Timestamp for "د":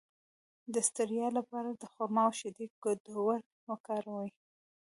0.73-0.75, 1.73-1.83